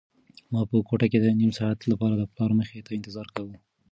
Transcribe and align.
ما 0.51 0.61
په 0.69 0.75
کوټه 0.87 1.07
کې 1.11 1.19
د 1.21 1.27
نيم 1.39 1.51
ساعت 1.59 1.79
لپاره 1.91 2.13
د 2.17 2.23
پلار 2.31 2.51
مخې 2.59 2.85
ته 2.85 2.91
انتظار 2.97 3.27
کاوه. 3.35 3.55